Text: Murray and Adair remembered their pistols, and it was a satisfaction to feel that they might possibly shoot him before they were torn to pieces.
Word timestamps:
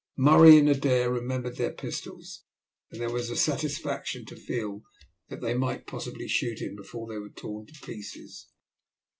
Murray 0.17 0.57
and 0.57 0.67
Adair 0.67 1.11
remembered 1.11 1.57
their 1.57 1.71
pistols, 1.73 2.43
and 2.91 3.03
it 3.03 3.11
was 3.11 3.29
a 3.29 3.35
satisfaction 3.35 4.25
to 4.25 4.35
feel 4.35 4.81
that 5.29 5.41
they 5.41 5.53
might 5.53 5.85
possibly 5.85 6.27
shoot 6.27 6.59
him 6.59 6.75
before 6.75 7.05
they 7.07 7.19
were 7.19 7.29
torn 7.29 7.67
to 7.67 7.73
pieces. 7.85 8.47